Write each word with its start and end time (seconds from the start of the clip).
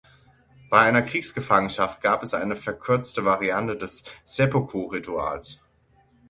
Bei 0.71 0.79
einer 0.79 1.03
Kriegsgefangenschaft 1.03 2.01
gab 2.01 2.23
es 2.23 2.33
eine 2.33 2.55
verkürzte 2.55 3.23
Variante 3.23 3.77
des 3.77 4.03
Seppuku-Rituals. 4.23 5.59